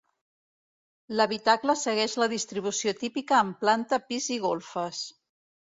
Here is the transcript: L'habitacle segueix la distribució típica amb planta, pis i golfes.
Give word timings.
L'habitacle 1.19 1.75
segueix 1.83 2.17
la 2.23 2.29
distribució 2.33 2.95
típica 3.03 3.39
amb 3.43 3.61
planta, 3.65 4.03
pis 4.09 4.33
i 4.39 4.43
golfes. 4.51 5.07